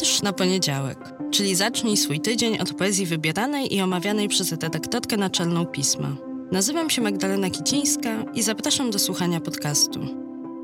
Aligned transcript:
Wiersz 0.00 0.22
na 0.22 0.32
poniedziałek, 0.32 0.98
czyli 1.30 1.54
zacznij 1.54 1.96
swój 1.96 2.20
tydzień 2.20 2.58
od 2.60 2.74
poezji 2.74 3.06
wybieranej 3.06 3.74
i 3.74 3.80
omawianej 3.82 4.28
przez 4.28 4.52
redaktorkę 4.52 5.16
naczelną 5.16 5.66
pisma. 5.66 6.16
Nazywam 6.52 6.90
się 6.90 7.02
Magdalena 7.02 7.50
Kicińska 7.50 8.24
i 8.34 8.42
zapraszam 8.42 8.90
do 8.90 8.98
słuchania 8.98 9.40
podcastu. 9.40 10.00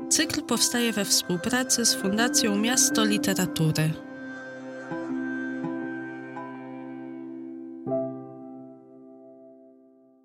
Cykl 0.09 0.41
powstaje 0.41 0.91
we 0.91 1.05
współpracy 1.05 1.85
z 1.85 1.95
Fundacją 1.95 2.55
Miasto 2.55 3.05
Literatury. 3.05 3.91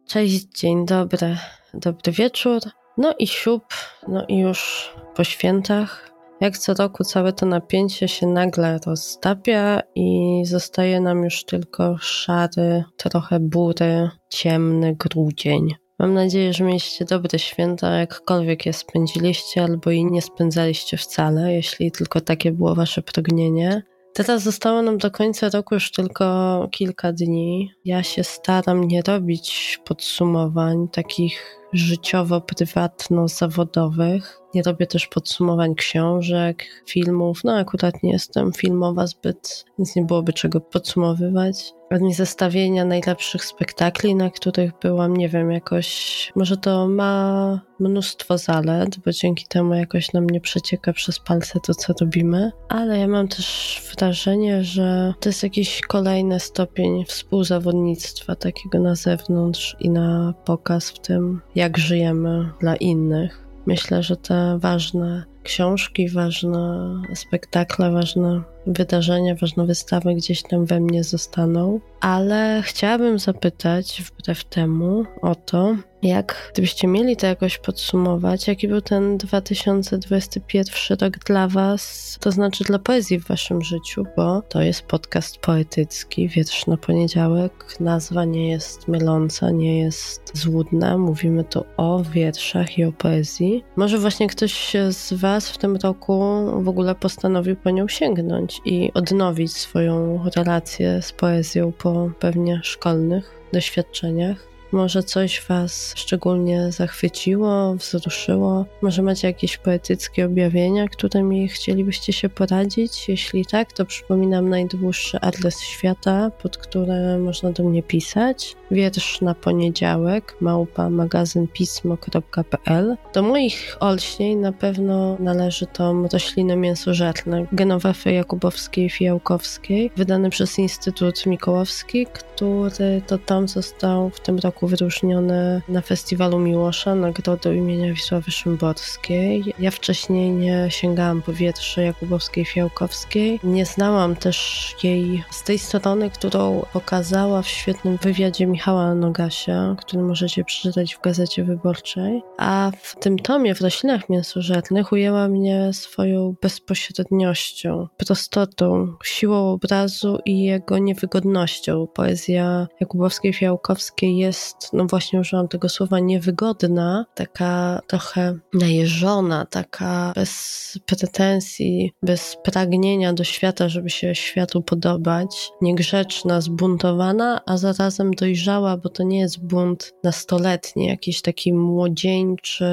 Cześć, 0.06 0.44
dzień 0.44 0.86
dobry, 0.86 1.36
dobry 1.74 2.12
wieczór. 2.12 2.60
No 2.98 3.14
i 3.18 3.26
siup, 3.26 3.64
no 4.08 4.26
i 4.26 4.38
już 4.38 4.90
po 5.14 5.24
świętach 5.24 6.13
jak 6.40 6.58
co 6.58 6.74
roku 6.74 7.04
całe 7.04 7.32
to 7.32 7.46
napięcie 7.46 8.08
się 8.08 8.26
nagle 8.26 8.78
roztapia 8.86 9.80
i 9.94 10.40
zostaje 10.46 11.00
nam 11.00 11.24
już 11.24 11.44
tylko 11.44 11.96
szary, 12.00 12.84
trochę 12.96 13.40
bury, 13.40 14.10
ciemny 14.30 14.94
grudzień. 14.94 15.74
Mam 15.98 16.14
nadzieję, 16.14 16.52
że 16.52 16.64
mieliście 16.64 17.04
dobre 17.04 17.38
święta, 17.38 17.90
jakkolwiek 17.90 18.66
je 18.66 18.72
spędziliście, 18.72 19.62
albo 19.62 19.90
i 19.90 20.04
nie 20.04 20.22
spędzaliście 20.22 20.96
wcale, 20.96 21.52
jeśli 21.52 21.92
tylko 21.92 22.20
takie 22.20 22.52
było 22.52 22.74
wasze 22.74 23.02
pragnienie. 23.02 23.82
Teraz 24.14 24.42
zostało 24.42 24.82
nam 24.82 24.98
do 24.98 25.10
końca 25.10 25.48
roku 25.48 25.74
już 25.74 25.90
tylko 25.90 26.68
kilka 26.70 27.12
dni. 27.12 27.72
Ja 27.84 28.02
się 28.02 28.24
staram 28.24 28.84
nie 28.84 29.02
robić 29.02 29.78
podsumowań 29.84 30.88
takich 30.88 31.56
życiowo-prywatno-zawodowych. 31.72 34.40
Nie 34.54 34.62
robię 34.62 34.86
też 34.86 35.06
podsumowań 35.06 35.74
książek, 35.74 36.64
filmów. 36.86 37.44
No 37.44 37.56
akurat 37.56 38.02
nie 38.02 38.12
jestem 38.12 38.52
filmowa 38.52 39.06
zbyt, 39.06 39.64
więc 39.78 39.96
nie 39.96 40.02
byłoby 40.02 40.32
czego 40.32 40.60
podsumowywać. 40.60 41.72
Ani 41.94 42.14
zestawienia 42.14 42.84
najlepszych 42.84 43.44
spektakli, 43.44 44.14
na 44.14 44.30
których 44.30 44.72
byłam, 44.82 45.16
nie 45.16 45.28
wiem, 45.28 45.50
jakoś. 45.50 46.32
Może 46.36 46.56
to 46.56 46.88
ma 46.88 47.60
mnóstwo 47.80 48.38
zalet, 48.38 48.98
bo 48.98 49.10
dzięki 49.12 49.46
temu 49.48 49.74
jakoś 49.74 50.12
nam 50.12 50.30
nie 50.30 50.40
przecieka 50.40 50.92
przez 50.92 51.20
palce 51.20 51.60
to, 51.60 51.74
co 51.74 51.92
robimy. 52.00 52.52
Ale 52.68 52.98
ja 52.98 53.08
mam 53.08 53.28
też 53.28 53.80
wrażenie, 53.96 54.64
że 54.64 55.14
to 55.20 55.28
jest 55.28 55.42
jakiś 55.42 55.80
kolejny 55.80 56.40
stopień 56.40 57.04
współzawodnictwa, 57.04 58.34
takiego 58.34 58.78
na 58.78 58.94
zewnątrz 58.94 59.76
i 59.80 59.90
na 59.90 60.34
pokaz 60.44 60.90
w 60.90 60.98
tym, 60.98 61.40
jak 61.54 61.78
żyjemy 61.78 62.50
dla 62.60 62.76
innych. 62.76 63.43
Myślę, 63.66 64.02
że 64.02 64.16
te 64.16 64.58
ważne 64.58 65.24
książki, 65.42 66.08
ważne 66.08 66.94
spektakle, 67.14 67.90
ważne 67.90 68.42
wydarzenia, 68.66 69.34
ważne 69.34 69.66
wystawy 69.66 70.14
gdzieś 70.14 70.42
tam 70.42 70.66
we 70.66 70.80
mnie 70.80 71.04
zostaną, 71.04 71.80
ale 72.00 72.62
chciałabym 72.64 73.18
zapytać 73.18 74.02
wbrew 74.02 74.44
temu 74.44 75.04
o 75.22 75.34
to, 75.34 75.76
jak 76.04 76.50
gdybyście 76.52 76.88
mieli 76.88 77.16
to 77.16 77.26
jakoś 77.26 77.58
podsumować, 77.58 78.48
jaki 78.48 78.68
był 78.68 78.80
ten 78.80 79.18
2021 79.18 80.98
rok 81.00 81.18
dla 81.18 81.48
Was, 81.48 82.16
to 82.20 82.32
znaczy 82.32 82.64
dla 82.64 82.78
poezji 82.78 83.18
w 83.18 83.28
Waszym 83.28 83.62
życiu, 83.62 84.04
bo 84.16 84.42
to 84.42 84.62
jest 84.62 84.82
podcast 84.82 85.38
poetycki, 85.38 86.28
wiersz 86.28 86.66
na 86.66 86.76
poniedziałek. 86.76 87.76
Nazwa 87.80 88.24
nie 88.24 88.50
jest 88.50 88.88
myląca, 88.88 89.50
nie 89.50 89.80
jest 89.80 90.38
złudna. 90.38 90.98
Mówimy 90.98 91.44
tu 91.44 91.64
o 91.76 92.02
wierszach 92.02 92.78
i 92.78 92.84
o 92.84 92.92
poezji. 92.92 93.64
Może 93.76 93.98
właśnie 93.98 94.28
ktoś 94.28 94.72
z 94.90 95.12
Was 95.12 95.50
w 95.50 95.58
tym 95.58 95.76
roku 95.76 96.22
w 96.62 96.68
ogóle 96.68 96.94
postanowił 96.94 97.56
po 97.56 97.70
nią 97.70 97.88
sięgnąć 97.88 98.60
i 98.64 98.90
odnowić 98.94 99.52
swoją 99.52 100.20
relację 100.36 101.02
z 101.02 101.12
poezją 101.12 101.72
po 101.72 102.10
pewnie 102.18 102.60
szkolnych 102.62 103.40
doświadczeniach. 103.52 104.53
Może 104.72 105.02
coś 105.02 105.42
Was 105.48 105.92
szczególnie 105.96 106.72
zachwyciło, 106.72 107.74
wzruszyło? 107.74 108.64
Może 108.82 109.02
macie 109.02 109.28
jakieś 109.28 109.56
poetyckie 109.56 110.26
objawienia, 110.26 110.88
którymi 110.88 111.48
chcielibyście 111.48 112.12
się 112.12 112.28
poradzić? 112.28 113.08
Jeśli 113.08 113.46
tak, 113.46 113.72
to 113.72 113.84
przypominam 113.84 114.48
najdłuższy 114.48 115.20
adres 115.20 115.60
świata, 115.60 116.30
pod 116.42 116.56
który 116.56 117.18
można 117.18 117.52
do 117.52 117.64
mnie 117.64 117.82
pisać. 117.82 118.56
Wiersz 118.70 119.20
na 119.20 119.34
poniedziałek, 119.34 120.36
małpa 120.40 120.90
magazynpismo.pl. 120.90 122.96
Do 123.14 123.22
moich 123.22 123.76
olśnień 123.80 124.38
na 124.38 124.52
pewno 124.52 125.16
należy 125.20 125.66
tom 125.66 126.06
Rośliny 126.06 126.56
mięsożerne 126.56 127.46
Genowefy 127.52 128.10
Jakubowskiej-Fijałkowskiej, 128.10 129.90
wydany 129.96 130.30
przez 130.30 130.58
Instytut 130.58 131.26
Mikołowski, 131.26 132.06
który 132.06 133.02
to 133.06 133.18
tom 133.18 133.48
został 133.48 134.10
w 134.10 134.20
tym 134.20 134.38
roku 134.38 134.63
roku 134.64 134.76
wyróżniony 134.76 135.62
na 135.68 135.80
festiwalu 135.80 136.38
Miłosza, 136.38 136.94
nagrodą 136.94 137.52
imienia 137.52 137.92
Wisławy 137.92 138.30
Szymborskiej. 138.30 139.54
Ja 139.58 139.70
wcześniej 139.70 140.30
nie 140.30 140.66
sięgałam 140.70 141.22
po 141.22 141.32
wierszy 141.32 141.82
Jakubowskiej 141.82 142.44
Fiałkowskiej. 142.44 143.40
Nie 143.44 143.66
znałam 143.66 144.16
też 144.16 144.68
jej 144.82 145.24
z 145.30 145.42
tej 145.42 145.58
strony, 145.58 146.10
którą 146.10 146.62
pokazała 146.72 147.42
w 147.42 147.48
świetnym 147.48 147.98
wywiadzie 148.02 148.46
Michała 148.46 148.94
Nogasia, 148.94 149.76
który 149.78 150.02
możecie 150.02 150.44
przeczytać 150.44 150.94
w 150.94 151.00
Gazecie 151.00 151.44
Wyborczej. 151.44 152.22
A 152.38 152.72
w 152.82 152.96
tym 153.00 153.18
tomie, 153.18 153.54
w 153.54 153.60
roślinach 153.60 154.08
mięsożernych, 154.08 154.92
ujęła 154.92 155.28
mnie 155.28 155.70
swoją 155.72 156.34
bezpośredniością, 156.42 157.88
prostotą, 157.96 158.94
siłą 159.04 159.52
obrazu 159.52 160.18
i 160.24 160.44
jego 160.44 160.78
niewygodnością. 160.78 161.86
Poezja 161.94 162.68
Jakubowskiej 162.80 163.32
Fiałkowskiej 163.32 164.16
jest 164.16 164.43
jest, 164.44 164.72
no 164.72 164.84
właśnie 164.86 165.20
użyłam 165.20 165.48
tego 165.48 165.68
słowa, 165.68 166.00
niewygodna, 166.00 167.06
taka 167.14 167.80
trochę 167.86 168.38
najeżona, 168.54 169.46
taka 169.46 170.12
bez 170.14 170.78
pretensji, 170.86 171.92
bez 172.02 172.36
pragnienia 172.44 173.12
do 173.12 173.24
świata, 173.24 173.68
żeby 173.68 173.90
się 173.90 174.14
światu 174.14 174.62
podobać, 174.62 175.50
niegrzeczna, 175.60 176.40
zbuntowana, 176.40 177.40
a 177.46 177.56
zarazem 177.56 178.10
dojrzała, 178.10 178.76
bo 178.76 178.88
to 178.88 179.02
nie 179.02 179.20
jest 179.20 179.46
bunt 179.46 179.92
nastoletni, 180.04 180.86
jakiś 180.86 181.22
taki 181.22 181.52
młodzieńczy, 181.52 182.64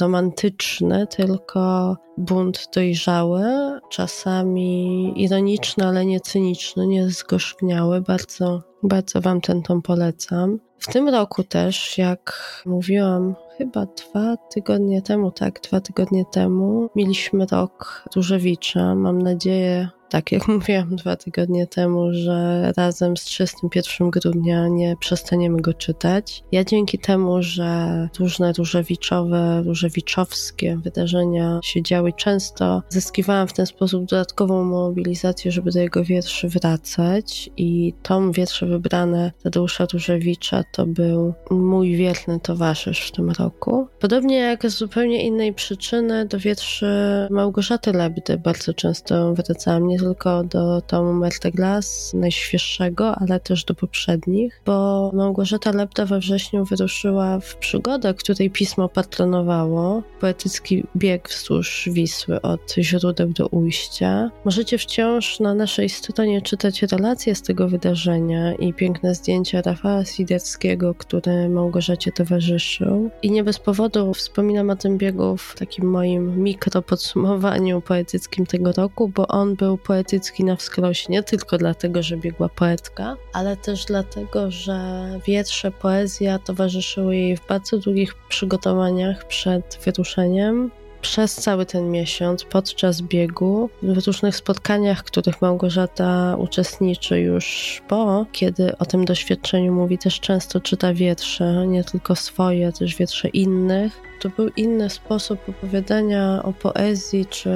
romantyczny, 0.00 1.06
tylko 1.06 1.96
bunt 2.18 2.68
dojrzały, 2.74 3.42
czasami 3.90 5.12
ironiczny, 5.16 5.86
ale 5.86 6.06
nie 6.06 6.20
cyniczny, 6.20 6.86
nie 6.86 7.10
zgorzkniały. 7.10 8.00
Bardzo, 8.00 8.62
bardzo 8.82 9.20
Wam 9.20 9.40
ten 9.40 9.62
tom 9.62 9.82
polecam. 9.82 10.58
W 10.78 10.86
tym 10.86 11.08
roku 11.08 11.44
też, 11.44 11.98
jak 11.98 12.62
mówiłam 12.66 13.34
chyba 13.58 13.86
dwa 13.86 14.36
tygodnie 14.36 15.02
temu, 15.02 15.30
tak, 15.30 15.60
dwa 15.60 15.80
tygodnie 15.80 16.24
temu, 16.24 16.90
mieliśmy 16.96 17.46
rok 17.46 18.04
Różewicza. 18.16 18.94
Mam 18.94 19.22
nadzieję, 19.22 19.88
tak 20.08 20.32
jak 20.32 20.48
mówiłam 20.48 20.96
dwa 20.96 21.16
tygodnie 21.16 21.66
temu, 21.66 22.12
że 22.12 22.72
razem 22.76 23.16
z 23.16 23.24
31 23.24 24.10
grudnia 24.10 24.68
nie 24.68 24.96
przestaniemy 25.00 25.60
go 25.60 25.74
czytać. 25.74 26.44
Ja 26.52 26.64
dzięki 26.64 26.98
temu, 26.98 27.42
że 27.42 28.08
różne 28.18 28.52
różewiczowe, 28.52 29.62
różewiczowskie 29.62 30.76
wydarzenia 30.84 31.60
się 31.62 31.82
działy 31.82 32.12
często, 32.12 32.82
zyskiwałam 32.88 33.48
w 33.48 33.52
ten 33.52 33.66
sposób 33.66 34.04
dodatkową 34.04 34.64
mobilizację, 34.64 35.52
żeby 35.52 35.70
do 35.70 35.80
jego 35.80 36.04
wierszy 36.04 36.48
wracać 36.48 37.50
i 37.56 37.94
tom 38.02 38.32
wiersze 38.32 38.66
wybrane 38.66 39.32
Tadeusza 39.42 39.86
Różewicza 39.92 40.64
to 40.72 40.86
był 40.86 41.34
mój 41.50 41.96
wierny 41.96 42.40
towarzysz 42.40 43.00
w 43.00 43.12
tym 43.12 43.30
roku. 43.30 43.88
Podobnie 44.00 44.38
jak 44.38 44.70
z 44.70 44.76
zupełnie 44.76 45.26
innej 45.26 45.54
przyczyny 45.54 46.26
do 46.26 46.38
wierszy 46.38 46.86
Małgorzaty 47.30 47.92
Lebdy 47.92 48.38
bardzo 48.38 48.74
często 48.74 49.34
wracałam, 49.34 49.86
nie 49.86 49.95
tylko 49.98 50.44
do 50.44 50.80
tomu 50.80 51.12
Merte 51.12 51.50
Glass, 51.50 52.14
najświeższego, 52.14 53.14
ale 53.14 53.40
też 53.40 53.64
do 53.64 53.74
poprzednich, 53.74 54.60
bo 54.66 55.10
Małgorzata 55.14 55.72
Lebda 55.72 56.06
we 56.06 56.18
wrześniu 56.18 56.64
wyruszyła 56.64 57.40
w 57.40 57.56
przygodę, 57.56 58.14
której 58.14 58.50
pismo 58.50 58.88
patronowało, 58.88 60.02
poetycki 60.20 60.84
bieg 60.96 61.28
wzdłuż 61.28 61.88
Wisły 61.92 62.42
od 62.42 62.74
źródeł 62.78 63.28
do 63.28 63.46
ujścia. 63.46 64.30
Możecie 64.44 64.78
wciąż 64.78 65.40
na 65.40 65.54
naszej 65.54 65.88
stronie 65.88 66.42
czytać 66.42 66.82
relacje 66.82 67.34
z 67.34 67.42
tego 67.42 67.68
wydarzenia 67.68 68.54
i 68.54 68.72
piękne 68.72 69.14
zdjęcia 69.14 69.62
Rafała 69.62 70.04
Siderskiego, 70.04 70.94
który 70.94 71.48
Małgorzacie 71.48 72.12
towarzyszył. 72.12 73.10
I 73.22 73.30
nie 73.30 73.44
bez 73.44 73.58
powodu 73.58 74.14
wspominam 74.14 74.70
o 74.70 74.76
tym 74.76 74.98
biegu 74.98 75.36
w 75.36 75.54
takim 75.58 75.90
moim 75.90 76.42
mikropodsumowaniu 76.42 77.80
poetyckim 77.80 78.46
tego 78.46 78.72
roku, 78.72 79.08
bo 79.08 79.28
on 79.28 79.56
był 79.56 79.78
poetycki 79.86 80.44
na 80.44 80.56
wskroś 80.56 81.08
nie 81.08 81.22
tylko 81.22 81.58
dlatego, 81.58 82.02
że 82.02 82.16
biegła 82.16 82.48
poetka, 82.48 83.16
ale 83.32 83.56
też 83.56 83.84
dlatego, 83.84 84.50
że 84.50 84.80
wiersze, 85.26 85.70
poezja 85.70 86.38
towarzyszyły 86.38 87.16
jej 87.16 87.36
w 87.36 87.46
bardzo 87.46 87.78
długich 87.78 88.14
przygotowaniach 88.28 89.26
przed 89.28 89.78
wyruszeniem 89.84 90.70
przez 91.06 91.34
cały 91.34 91.66
ten 91.66 91.90
miesiąc, 91.90 92.44
podczas 92.44 93.02
biegu, 93.02 93.70
w 93.82 94.06
różnych 94.06 94.36
spotkaniach, 94.36 94.98
w 95.00 95.02
których 95.02 95.42
Małgorzata 95.42 96.36
uczestniczy 96.38 97.20
już 97.20 97.46
po, 97.88 98.26
kiedy 98.32 98.78
o 98.78 98.84
tym 98.84 99.04
doświadczeniu 99.04 99.72
mówi, 99.72 99.98
też 99.98 100.20
często 100.20 100.60
czyta 100.60 100.94
wiersze, 100.94 101.66
nie 101.66 101.84
tylko 101.84 102.16
swoje, 102.16 102.72
też 102.72 102.96
wiersze 102.96 103.28
innych. 103.28 104.06
To 104.20 104.28
był 104.28 104.48
inny 104.56 104.90
sposób 104.90 105.48
opowiadania 105.48 106.42
o 106.42 106.52
poezji 106.52 107.26
czy 107.26 107.50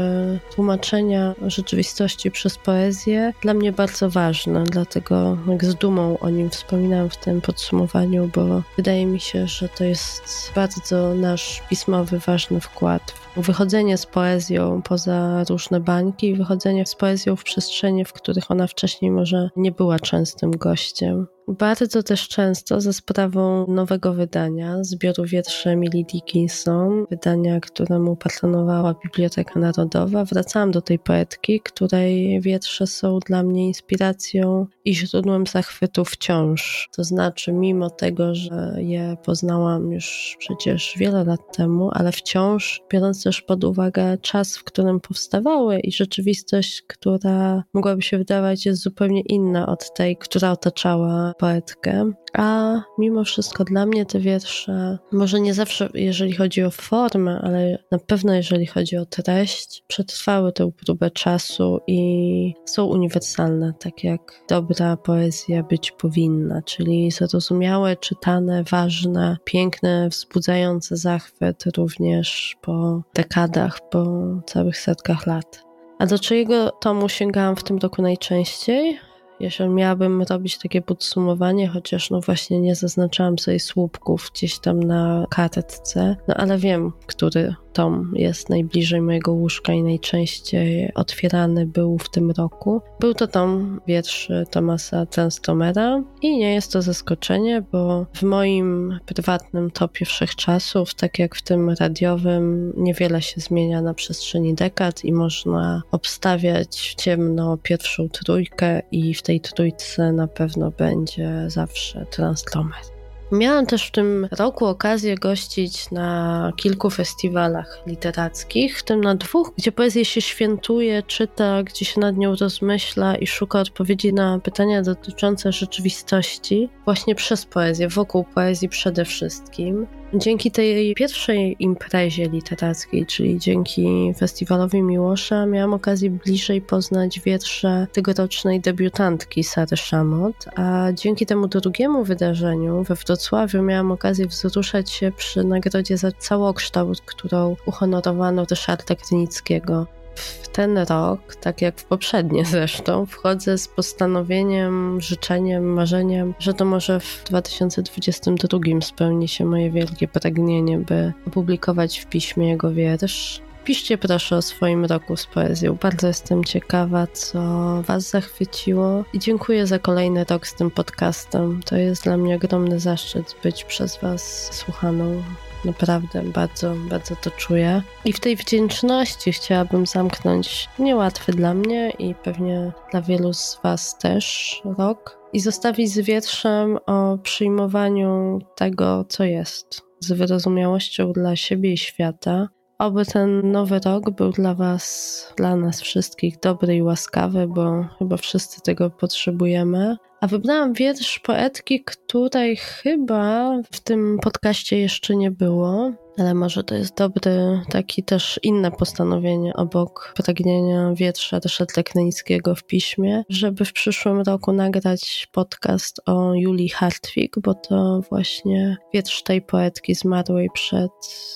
tłumaczenia 0.55 1.35
rzeczywistości 1.47 2.31
przez 2.31 2.59
poezję. 2.59 3.33
Dla 3.43 3.55
mnie 3.55 3.73
bardzo 3.73 4.11
ważne, 4.11 4.65
dlatego 4.65 5.39
jak 5.49 5.65
z 5.65 5.75
dumą 5.75 6.19
o 6.19 6.31
nim 6.31 6.51
wspominam 6.51 7.11
w 7.11 7.17
tym 7.17 7.41
podsumowaniu, 7.41 8.31
bo 8.35 8.63
wydaje 8.77 9.07
mi 9.07 9.21
się, 9.21 9.47
że 9.47 9.69
to 9.69 9.85
jest 9.85 10.53
bardzo 10.55 11.15
nasz 11.15 11.63
pismowy, 11.69 12.19
ważny 12.19 12.61
wkład 12.61 13.15
w 13.37 13.40
wychodzenie 13.41 13.99
z 13.99 14.07
poezją 14.07 14.83
poza 14.83 15.45
różne 15.45 15.81
bańki 15.81 16.27
i 16.29 16.35
wychodzenie 16.35 16.87
z 16.87 16.95
poezją 16.95 17.37
w 17.37 17.45
przestrzenie, 17.45 18.05
w 18.05 18.13
których 18.13 18.51
ona 18.51 18.67
wcześniej 18.67 19.11
może 19.11 19.51
nie 19.57 19.73
była 19.73 19.99
częstym 19.99 20.51
gościem. 20.51 21.27
Bardzo 21.59 22.03
też 22.03 22.29
często 22.29 22.81
za 22.81 22.93
sprawą 22.93 23.67
nowego 23.67 24.13
wydania, 24.15 24.85
zbioru 24.85 25.25
wierszy 25.25 25.71
Emily 25.71 26.05
Dickinson, 26.13 27.07
wydania, 27.11 27.61
któremu 27.61 28.17
patronowała 28.17 28.95
Biblioteka 29.05 29.61
Narodowa, 29.61 30.25
wracałam 30.25 30.71
do 30.71 30.81
tej 30.81 30.99
poetki, 30.99 31.61
której 31.61 32.41
wiersze 32.41 32.87
są 32.87 33.19
dla 33.19 33.43
mnie 33.43 33.67
inspiracją 33.67 34.67
i 34.85 34.95
źródłem 34.95 35.47
zachwytu 35.47 36.05
wciąż. 36.05 36.89
To 36.97 37.05
znaczy, 37.05 37.53
mimo 37.53 37.91
tego, 37.91 38.35
że 38.35 38.75
je 38.79 39.17
poznałam 39.25 39.93
już 39.93 40.37
przecież 40.39 40.95
wiele 40.99 41.25
lat 41.25 41.57
temu, 41.57 41.91
ale 41.93 42.13
wciąż, 42.13 42.83
biorąc 42.93 43.23
też 43.25 43.43
pod 43.43 43.65
uwagę 43.65 44.19
czas, 44.19 44.57
w 44.57 44.65
którym 44.65 45.01
powstawały 45.01 45.81
i 45.81 45.93
rzeczywistość, 45.93 46.83
która 46.83 47.65
mogłaby 47.75 48.03
się 48.03 48.19
wydawać 48.19 48.67
jest 48.67 48.83
zupełnie 48.83 49.21
inna 49.21 49.67
od 49.67 49.95
tej, 49.95 50.17
która 50.17 50.51
otaczała 50.51 51.35
poetkę, 51.41 52.13
a 52.33 52.77
mimo 52.99 53.25
wszystko 53.25 53.65
dla 53.65 53.87
mnie 53.87 54.07
te 54.07 54.21
wiersze, 54.21 54.99
może 55.13 55.41
nie 55.41 55.55
zawsze 55.55 55.89
jeżeli 55.95 56.33
chodzi 56.33 56.63
o 56.63 56.71
formę, 56.71 57.41
ale 57.43 57.79
na 57.91 57.99
pewno 57.99 58.35
jeżeli 58.35 58.67
chodzi 58.67 58.97
o 58.97 59.07
treść, 59.07 59.85
przetrwały 59.87 60.53
tę 60.53 60.71
próbę 60.85 61.11
czasu 61.11 61.81
i 61.87 62.55
są 62.65 62.85
uniwersalne, 62.85 63.73
tak 63.81 64.05
jak 64.05 64.45
dobra 64.49 64.97
poezja 64.97 65.63
być 65.63 65.91
powinna, 65.91 66.63
czyli 66.63 67.11
zrozumiałe, 67.11 67.97
czytane, 67.97 68.65
ważne, 68.65 69.37
piękne, 69.45 70.09
wzbudzające 70.09 70.97
zachwyt 70.97 71.65
również 71.77 72.57
po 72.63 73.03
dekadach, 73.15 73.79
po 73.91 74.27
całych 74.47 74.79
setkach 74.79 75.27
lat. 75.27 75.65
A 75.99 76.07
do 76.07 76.19
czyjego 76.19 76.71
tomu 76.71 77.09
sięgałam 77.09 77.57
w 77.57 77.65
tym 77.65 77.79
roku 77.79 78.03
najczęściej? 78.03 79.10
Jeżeli 79.41 79.71
miałabym 79.71 80.23
robić 80.23 80.59
takie 80.59 80.83
podsumowanie, 80.83 81.69
chociaż 81.69 82.11
no 82.11 82.21
właśnie 82.21 82.61
nie 82.61 82.75
zaznaczałam 82.75 83.39
sobie 83.39 83.61
słupków 83.61 84.31
gdzieś 84.35 84.59
tam 84.59 84.83
na 84.83 85.27
kartce, 85.31 86.17
no 86.29 86.35
ale 86.35 86.59
wiem, 86.59 86.93
który 87.07 87.55
tom 87.73 88.13
jest 88.17 88.49
najbliżej 88.49 89.01
mojego 89.01 89.33
łóżka 89.33 89.73
i 89.73 89.83
najczęściej 89.83 90.95
otwierany 90.95 91.67
był 91.67 91.99
w 91.99 92.11
tym 92.11 92.31
roku. 92.31 92.81
Był 93.01 93.15
to 93.15 93.27
tom 93.27 93.81
wierszy 93.87 94.45
Tomasa 94.51 95.07
Transtomera 95.07 96.03
i 96.23 96.39
nie 96.39 96.55
jest 96.55 96.73
to 96.73 96.83
zaskoczenie, 96.83 97.63
bo 97.73 98.07
w 98.15 98.23
moim 98.23 98.99
prywatnym 99.07 99.71
topie 99.71 100.05
wszechczasów, 100.05 100.95
tak 100.95 101.19
jak 101.19 101.37
w 101.37 101.43
tym 101.43 101.71
radiowym, 101.71 102.73
niewiele 102.77 103.23
się 103.23 103.41
zmienia 103.41 103.83
na 103.83 103.95
przestrzeni 103.95 104.55
dekad 104.55 105.05
i 105.05 105.13
można 105.13 105.83
obstawiać 105.91 106.95
ciemno 106.99 107.57
pierwszą 107.57 108.09
trójkę 108.09 108.83
i 108.91 109.15
w 109.15 109.23
tej 109.23 109.41
trójce 109.41 110.13
na 110.13 110.27
pewno 110.27 110.71
będzie 110.71 111.45
zawsze 111.49 112.07
Transtromer. 112.11 113.00
Miałam 113.33 113.67
też 113.67 113.87
w 113.87 113.91
tym 113.91 114.29
roku 114.39 114.67
okazję 114.67 115.15
gościć 115.15 115.91
na 115.91 116.53
kilku 116.57 116.91
festiwalach 116.91 117.83
literackich, 117.87 118.79
w 118.79 118.83
tym 118.83 119.01
na 119.01 119.15
dwóch, 119.15 119.53
gdzie 119.59 119.73
poezję 119.73 120.05
się 120.05 120.21
świętuje, 120.21 121.03
czyta, 121.03 121.63
gdzie 121.63 121.85
się 121.85 122.01
nad 122.01 122.17
nią 122.17 122.37
rozmyśla 122.37 123.17
i 123.17 123.27
szuka 123.27 123.61
odpowiedzi 123.61 124.13
na 124.13 124.39
pytania 124.39 124.83
dotyczące 124.83 125.53
rzeczywistości, 125.53 126.69
właśnie 126.85 127.15
przez 127.15 127.47
poezję, 127.47 127.89
wokół 127.89 128.25
poezji 128.25 128.69
przede 128.69 129.05
wszystkim. 129.05 129.87
Dzięki 130.15 130.51
tej 130.51 130.95
pierwszej 130.95 131.57
imprezie 131.59 132.29
literackiej, 132.29 133.07
czyli 133.07 133.39
dzięki 133.39 134.15
Festiwalowi 134.19 134.83
Miłosza, 134.83 135.47
miałam 135.47 135.75
okazję 135.75 136.11
bliżej 136.11 136.61
poznać 136.61 137.21
wiersze 137.21 137.87
tegorocznej 137.93 138.61
debiutantki 138.61 139.45
Sary 139.45 139.77
Szamot, 139.77 140.35
a 140.57 140.93
dzięki 140.93 141.27
temu 141.27 141.49
drugiemu 141.49 142.05
wydarzeniu 142.05 142.83
we 142.83 142.95
Wrocławiu 142.95 143.63
miałam 143.63 143.93
okazję 143.93 144.27
wzruszać 144.27 144.91
się 144.91 145.13
przy 145.17 145.45
nagrodzie 145.45 145.97
za 145.97 146.13
całokształt, 146.13 147.01
którą 147.01 147.57
uhonorowano 147.67 148.45
Ryszarda 148.51 148.95
Krynickiego 148.95 149.87
w 150.15 150.49
ten 150.49 150.79
rok, 150.79 151.37
tak 151.37 151.63
jak 151.63 151.81
w 151.81 151.85
poprzednie 151.85 152.45
zresztą, 152.55 153.07
wchodzę 153.07 153.59
z 153.59 153.69
postanowieniem, 153.69 155.01
życzeniem, 155.01 155.73
marzeniem, 155.73 156.35
że 156.39 156.55
to 156.55 156.65
może 156.65 157.01
w 157.01 157.25
2022 157.25 158.59
spełni 158.81 159.29
się 159.29 159.45
moje 159.45 159.71
wielkie 159.71 160.09
pragnienie, 160.09 160.79
by 160.79 161.13
opublikować 161.27 161.99
w 161.99 162.07
piśmie 162.07 162.49
jego 162.49 162.73
wiersz. 162.73 163.43
Piszcie 163.65 163.99
proszę 163.99 164.37
o 164.37 164.43
swoim 164.43 164.85
roku 164.85 165.17
z 165.17 165.27
poezją. 165.27 165.75
Bardzo 165.75 166.07
jestem 166.07 166.45
ciekawa, 166.45 167.07
co 167.07 167.41
Was 167.83 168.11
zachwyciło 168.11 169.05
i 169.13 169.19
dziękuję 169.19 169.67
za 169.67 169.79
kolejny 169.79 170.25
rok 170.25 170.47
z 170.47 170.55
tym 170.55 170.71
podcastem. 170.71 171.61
To 171.65 171.77
jest 171.77 172.05
dla 172.05 172.17
mnie 172.17 172.37
ogromny 172.37 172.81
zaszczyt 172.81 173.37
być 173.43 173.65
przez 173.65 173.97
Was 173.97 174.49
słuchaną. 174.53 175.23
Naprawdę 175.65 176.23
bardzo, 176.23 176.75
bardzo 176.91 177.17
to 177.17 177.31
czuję. 177.31 177.83
I 178.05 178.13
w 178.13 178.21
tej 178.21 178.37
wdzięczności 178.37 179.33
chciałabym 179.33 179.87
zamknąć 179.87 180.69
niełatwy 180.79 181.33
dla 181.33 181.55
mnie 181.55 181.91
i 181.99 182.15
pewnie 182.15 182.73
dla 182.91 183.03
wielu 183.03 183.33
z 183.33 183.61
Was 183.63 183.99
też 183.99 184.55
rok 184.79 185.19
i 185.33 185.41
zostawić 185.41 185.93
z 185.93 185.99
wierszem 185.99 186.79
o 186.87 187.19
przyjmowaniu 187.19 188.39
tego, 188.57 189.05
co 189.09 189.25
jest, 189.25 189.83
z 190.01 190.13
wyrozumiałością 190.13 191.13
dla 191.13 191.37
siebie 191.37 191.73
i 191.73 191.79
świata. 191.79 192.49
Oby 192.79 193.05
ten 193.05 193.53
nowy 193.53 193.81
rok 193.85 194.11
był 194.11 194.33
dla 194.33 194.55
Was, 194.55 195.33
dla 195.37 195.57
nas 195.57 195.81
wszystkich 195.81 196.41
dobry 196.41 196.77
i 196.77 196.83
łaskawy, 196.83 197.47
bo 197.49 197.85
chyba 197.99 198.17
wszyscy 198.17 198.61
tego 198.61 198.91
potrzebujemy. 198.91 199.97
A 200.21 200.27
wybrałam 200.27 200.73
wiersz 200.73 201.19
poetki, 201.19 201.85
której 201.85 202.57
chyba 202.57 203.53
w 203.73 203.81
tym 203.81 204.19
podcaście 204.23 204.79
jeszcze 204.79 205.17
nie 205.17 205.31
było, 205.31 205.93
ale 206.19 206.35
może 206.35 206.65
to 206.65 206.75
jest 206.75 206.97
dobry, 206.97 207.61
taki 207.71 208.03
też 208.03 208.41
inne 208.43 208.71
postanowienie 208.71 209.55
obok 209.55 210.15
pragnienia 210.17 210.93
wiersza 210.95 211.39
Ryszarda 211.39 211.83
Krynickiego 211.83 212.55
w 212.55 212.65
piśmie, 212.65 213.25
żeby 213.29 213.65
w 213.65 213.73
przyszłym 213.73 214.21
roku 214.21 214.53
nagrać 214.53 215.29
podcast 215.33 216.01
o 216.07 216.35
Julii 216.35 216.69
Hartwig, 216.69 217.39
bo 217.39 217.55
to 217.55 218.01
właśnie 218.11 218.77
wiersz 218.95 219.23
tej 219.23 219.43
poetki 219.43 219.95
zmarłej 219.95 220.49
przed 220.55 220.91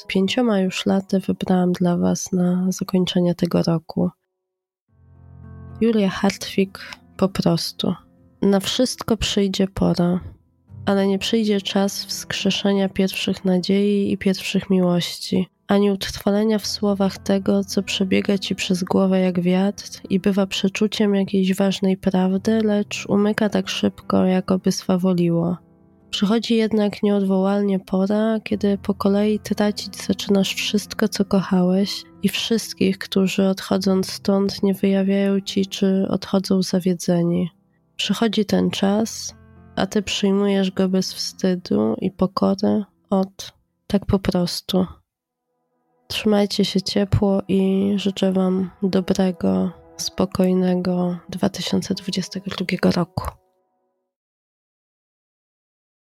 pięcioma 0.09 0.61
już 0.61 0.87
laty 0.87 1.21
wybrałam 1.21 1.73
dla 1.73 1.97
Was 1.97 2.33
na 2.33 2.67
zakończenie 2.69 3.35
tego 3.35 3.63
roku. 3.63 4.11
Julia 5.81 6.09
Hartwig 6.09 6.79
po 7.17 7.29
prostu. 7.29 7.95
Na 8.45 8.61
wszystko 8.61 9.17
przyjdzie 9.17 9.69
pora, 9.69 10.21
ale 10.87 11.07
nie 11.07 11.19
przyjdzie 11.19 11.61
czas 11.61 12.05
wskrzeszenia 12.05 12.89
pierwszych 12.89 13.45
nadziei 13.45 14.13
i 14.13 14.19
pierwszych 14.19 14.71
miłości, 14.71 15.47
ani 15.69 15.91
utrwalenia 15.91 16.59
w 16.59 16.67
słowach 16.67 17.19
tego, 17.19 17.65
co 17.65 17.83
przebiega 17.83 18.39
ci 18.39 18.55
przez 18.55 18.83
głowę 18.83 19.21
jak 19.21 19.41
wiatr 19.41 19.91
i 20.11 20.21
bywa 20.21 20.47
przeczuciem 20.47 21.15
jakiejś 21.15 21.55
ważnej 21.55 21.97
prawdy, 21.97 22.61
lecz 22.63 23.07
umyka 23.09 23.49
tak 23.49 23.69
szybko, 23.69 24.25
jakoby 24.25 24.73
swawoliło. 24.73 25.57
Przychodzi 26.11 26.57
jednak 26.57 27.03
nieodwołalnie 27.03 27.81
pora, 27.81 28.41
kiedy 28.41 28.79
po 28.79 28.95
kolei 28.95 29.39
tracić 29.39 29.97
zaczynasz 29.97 30.55
wszystko, 30.55 31.09
co 31.09 31.25
kochałeś 31.25 32.03
i 32.23 32.29
wszystkich, 32.29 32.99
którzy 32.99 33.49
odchodząc 33.49 34.13
stąd 34.13 34.63
nie 34.63 34.75
wyjawiają 34.75 35.41
ci, 35.41 35.67
czy 35.67 36.07
odchodzą 36.09 36.63
zawiedzeni. 36.63 37.51
Przychodzi 37.97 38.45
ten 38.45 38.71
czas, 38.71 39.35
a 39.77 39.87
ty 39.87 40.03
przyjmujesz 40.03 40.71
go 40.71 40.89
bez 40.89 41.15
wstydu 41.15 41.97
i 42.01 42.11
pokory 42.11 42.85
od 43.11 43.53
tak 43.87 44.07
po 44.07 44.19
prostu. 44.19 44.87
Trzymajcie 46.09 46.65
się 46.65 46.83
ciepło 46.83 47.43
i 47.49 47.93
życzę 47.97 48.33
Wam 48.33 48.71
dobrego, 48.83 49.71
spokojnego 49.97 51.19
2022 51.29 52.91
roku. 52.91 53.44